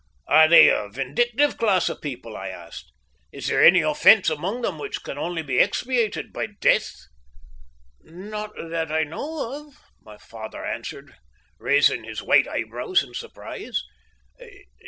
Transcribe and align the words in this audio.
"Are 0.27 0.47
they 0.47 0.67
a 0.67 0.89
vindictive 0.89 1.59
class 1.59 1.87
of 1.87 2.01
people?" 2.01 2.35
I 2.35 2.47
asked. 2.47 2.91
"Is 3.31 3.45
there 3.45 3.63
any 3.63 3.81
offence 3.81 4.31
among 4.31 4.63
them 4.63 4.79
which 4.79 5.03
can 5.03 5.15
only 5.19 5.43
be 5.43 5.59
expiated 5.59 6.33
by 6.33 6.47
death?" 6.59 6.89
"Not 8.01 8.51
that 8.57 8.91
I 8.91 9.03
know 9.03 9.67
of," 9.67 9.75
my 10.01 10.17
father 10.17 10.65
answered, 10.65 11.13
raising 11.59 12.03
his 12.03 12.19
white 12.23 12.47
eyebrows 12.47 13.03
in 13.03 13.13
surprise. 13.13 13.79